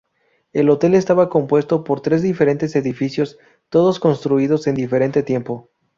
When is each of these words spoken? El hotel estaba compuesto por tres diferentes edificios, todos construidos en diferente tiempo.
El 0.51 0.71
hotel 0.71 0.95
estaba 0.95 1.29
compuesto 1.29 1.83
por 1.83 2.01
tres 2.01 2.23
diferentes 2.23 2.75
edificios, 2.75 3.37
todos 3.69 3.99
construidos 3.99 4.65
en 4.65 4.73
diferente 4.73 5.21
tiempo. 5.21 5.69